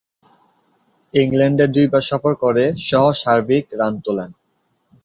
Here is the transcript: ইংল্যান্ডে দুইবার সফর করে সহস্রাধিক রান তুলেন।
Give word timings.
ইংল্যান্ডে 1.13 1.65
দুইবার 1.75 2.03
সফর 2.09 2.33
করে 2.43 2.63
সহস্রাধিক 2.89 3.63
রান 3.79 3.93
তুলেন। 4.05 4.29